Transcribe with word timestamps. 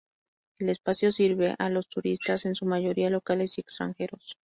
El 0.57 0.69
espacio 0.69 1.11
sirve 1.11 1.53
a 1.59 1.69
los 1.69 1.87
turistas 1.87 2.47
en 2.47 2.55
su 2.55 2.65
mayoría 2.65 3.11
locales 3.11 3.59
y 3.59 3.61
extranjeros. 3.61 4.35